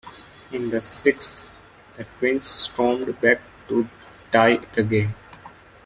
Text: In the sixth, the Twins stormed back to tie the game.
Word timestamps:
In 0.51 0.71
the 0.71 0.81
sixth, 0.81 1.45
the 1.95 2.05
Twins 2.17 2.47
stormed 2.47 3.21
back 3.21 3.39
to 3.67 3.87
tie 4.31 4.57
the 4.73 4.81
game. 4.81 5.13